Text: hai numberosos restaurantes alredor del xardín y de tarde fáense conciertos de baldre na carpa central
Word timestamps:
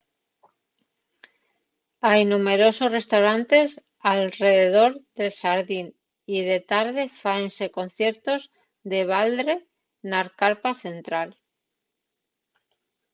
hai 2.07 2.21
numberosos 2.31 2.93
restaurantes 2.97 3.67
alredor 4.13 4.91
del 5.17 5.31
xardín 5.41 5.87
y 6.35 6.37
de 6.49 6.59
tarde 6.71 7.03
fáense 7.23 7.65
conciertos 7.77 8.41
de 8.91 8.99
baldre 9.11 9.55
na 10.11 10.21
carpa 10.41 10.71
central 10.85 11.29